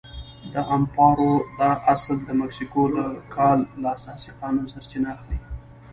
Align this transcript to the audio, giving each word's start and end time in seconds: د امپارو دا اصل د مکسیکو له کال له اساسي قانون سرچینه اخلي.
د 0.53 0.55
امپارو 0.75 1.31
دا 1.59 1.71
اصل 1.93 2.17
د 2.27 2.29
مکسیکو 2.41 2.83
له 2.95 3.05
کال 3.35 3.59
له 3.81 3.87
اساسي 3.97 4.29
قانون 4.39 4.65
سرچینه 4.73 5.07
اخلي. 5.15 5.37